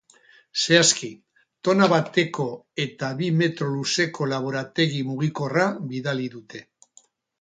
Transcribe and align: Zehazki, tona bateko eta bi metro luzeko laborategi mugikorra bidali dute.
Zehazki, 0.59 1.09
tona 1.67 1.89
bateko 1.91 2.45
eta 2.85 3.09
bi 3.19 3.29
metro 3.43 3.67
luzeko 3.75 4.29
laborategi 4.33 5.05
mugikorra 5.11 5.67
bidali 5.93 6.27
dute. 6.39 6.65